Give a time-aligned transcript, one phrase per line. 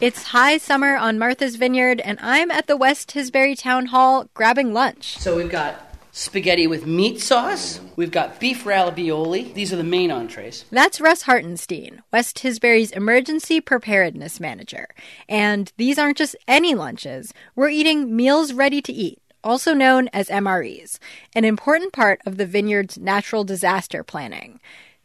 [0.00, 4.72] It's high summer on Martha's Vineyard, and I'm at the West Tisbury Town Hall grabbing
[4.72, 5.18] lunch.
[5.18, 7.80] So we've got spaghetti with meat sauce.
[7.94, 9.52] We've got beef ravioli.
[9.52, 10.64] These are the main entrees.
[10.72, 14.88] That's Russ Hartenstine, West Tisbury's emergency preparedness manager.
[15.28, 17.32] And these aren't just any lunches.
[17.54, 20.98] We're eating meals ready to eat, also known as MREs,
[21.36, 24.58] an important part of the vineyard's natural disaster planning.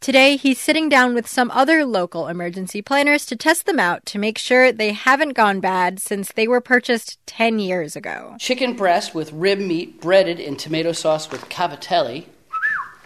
[0.00, 4.18] Today, he's sitting down with some other local emergency planners to test them out to
[4.18, 8.36] make sure they haven't gone bad since they were purchased 10 years ago.
[8.38, 12.26] Chicken breast with rib meat breaded in tomato sauce with cavatelli.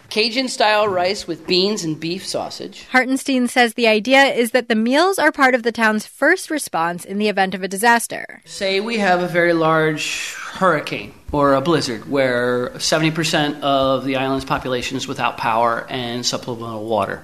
[0.09, 2.85] Cajun style rice with beans and beef sausage.
[2.91, 7.05] Hartenstine says the idea is that the meals are part of the town's first response
[7.05, 8.41] in the event of a disaster.
[8.43, 14.45] Say we have a very large hurricane or a blizzard where 70% of the island's
[14.45, 17.23] population is without power and supplemental water.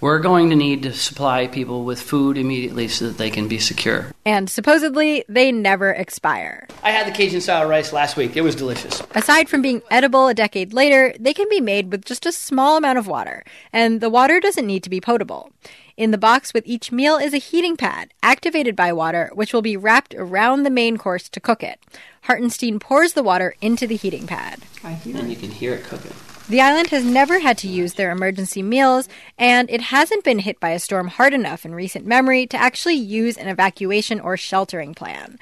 [0.00, 3.58] We're going to need to supply people with food immediately so that they can be
[3.58, 4.10] secure.
[4.26, 6.66] And supposedly, they never expire.
[6.82, 8.36] I had the Cajun style rice last week.
[8.36, 9.02] It was delicious.
[9.14, 12.76] Aside from being edible a decade later, they can be made with just a small
[12.76, 15.52] amount of water, and the water doesn't need to be potable.
[15.96, 19.62] In the box with each meal is a heating pad, activated by water, which will
[19.62, 21.78] be wrapped around the main course to cook it.
[22.26, 24.60] Hartenstine pours the water into the heating pad.
[24.82, 26.12] And you can hear it cooking.
[26.48, 29.08] The island has never had to use their emergency meals,
[29.38, 32.94] and it hasn't been hit by a storm hard enough in recent memory to actually
[32.94, 35.38] use an evacuation or sheltering plan.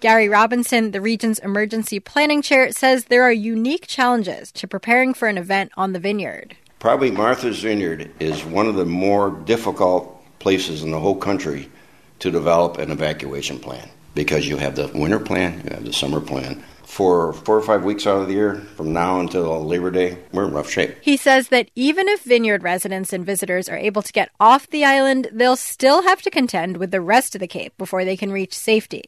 [0.00, 5.28] Gary Robinson, the region's emergency planning chair, says there are unique challenges to preparing for
[5.28, 6.56] an event on the vineyard.
[6.78, 11.70] Probably Martha's Vineyard is one of the more difficult places in the whole country
[12.18, 16.20] to develop an evacuation plan because you have the winter plan, you have the summer
[16.20, 16.64] plan.
[16.82, 20.46] For four or five weeks out of the year, from now until Labor Day, we're
[20.46, 20.96] in rough shape.
[21.02, 24.84] He says that even if vineyard residents and visitors are able to get off the
[24.84, 28.32] island, they'll still have to contend with the rest of the Cape before they can
[28.32, 29.04] reach safety.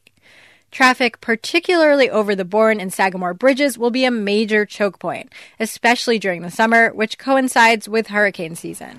[0.70, 6.18] Traffic, particularly over the Bourne and Sagamore bridges, will be a major choke point, especially
[6.18, 8.98] during the summer, which coincides with hurricane season.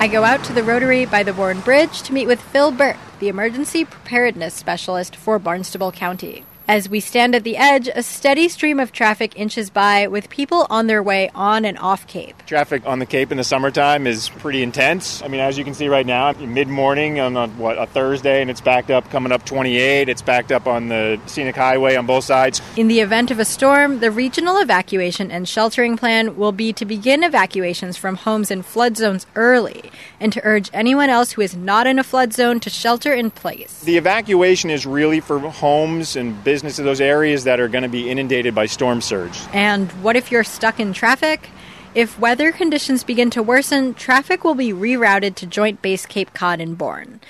[0.00, 2.96] I go out to the rotary by the Bourne Bridge to meet with Phil Burke,
[3.18, 6.46] the emergency preparedness specialist for Barnstable County.
[6.70, 10.68] As we stand at the edge, a steady stream of traffic inches by with people
[10.70, 12.40] on their way on and off Cape.
[12.46, 15.20] Traffic on the Cape in the summertime is pretty intense.
[15.20, 18.40] I mean, as you can see right now, mid morning on a, what a Thursday,
[18.40, 20.08] and it's backed up coming up 28.
[20.08, 22.62] It's backed up on the scenic highway on both sides.
[22.76, 26.84] In the event of a storm, the regional evacuation and sheltering plan will be to
[26.84, 31.56] begin evacuations from homes in flood zones early and to urge anyone else who is
[31.56, 33.80] not in a flood zone to shelter in place.
[33.80, 37.88] The evacuation is really for homes and businesses business those areas that are going to
[37.88, 39.38] be inundated by storm surge.
[39.54, 41.48] And what if you're stuck in traffic?
[41.94, 46.60] If weather conditions begin to worsen, traffic will be rerouted to Joint Base Cape Cod
[46.60, 47.20] and Bourne.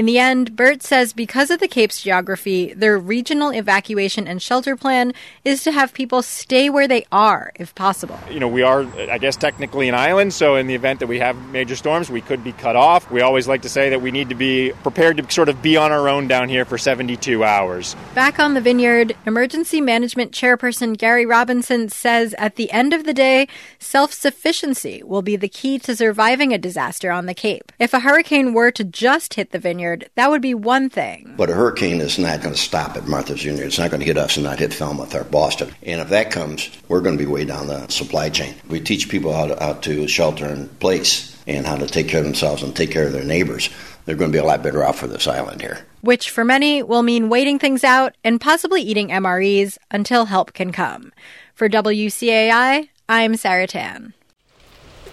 [0.00, 4.74] In the end, Burt says because of the Cape's geography, their regional evacuation and shelter
[4.74, 5.12] plan
[5.44, 8.18] is to have people stay where they are if possible.
[8.30, 11.18] You know, we are, I guess, technically an island, so in the event that we
[11.18, 13.10] have major storms, we could be cut off.
[13.10, 15.76] We always like to say that we need to be prepared to sort of be
[15.76, 17.94] on our own down here for 72 hours.
[18.14, 23.12] Back on the vineyard, Emergency Management Chairperson Gary Robinson says at the end of the
[23.12, 27.70] day, self sufficiency will be the key to surviving a disaster on the Cape.
[27.78, 31.34] If a hurricane were to just hit the vineyard, Vineyard, that would be one thing.
[31.36, 33.66] But a hurricane is not going to stop at Martha's Vineyard.
[33.66, 35.74] It's not going to hit us and not hit Falmouth or Boston.
[35.82, 38.54] And if that comes, we're going to be way down the supply chain.
[38.68, 42.20] We teach people how to, how to shelter in place and how to take care
[42.20, 43.70] of themselves and take care of their neighbors.
[44.04, 45.84] They're going to be a lot better off for this island here.
[46.02, 50.72] Which for many will mean waiting things out and possibly eating MREs until help can
[50.72, 51.12] come.
[51.54, 54.14] For WCAI, I'm Sarah Tan.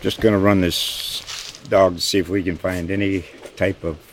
[0.02, 3.26] Just going to run this dog to see if we can find any
[3.56, 3.84] type